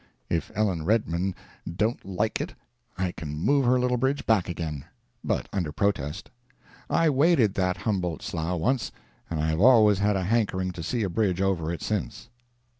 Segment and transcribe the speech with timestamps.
[0.31, 1.35] If Ellen Redman
[1.75, 2.55] don't like it,
[2.97, 6.31] I can move her little bridge back again—but under protest.
[6.89, 8.91] I waded that Humboldt Slough once,
[9.29, 12.29] and I have always had a hankering to see a bridge over it since.